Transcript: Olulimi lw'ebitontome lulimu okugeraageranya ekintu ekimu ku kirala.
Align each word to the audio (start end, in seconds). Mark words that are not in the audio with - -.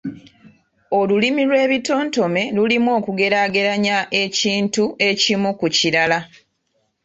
Olulimi 0.99 1.41
lw'ebitontome 1.49 2.43
lulimu 2.55 2.89
okugeraageranya 2.99 3.97
ekintu 4.23 4.83
ekimu 5.09 5.49
ku 5.59 5.67
kirala. 5.77 6.19